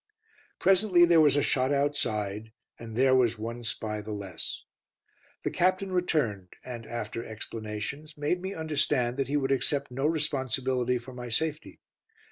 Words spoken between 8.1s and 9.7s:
made me understand that he would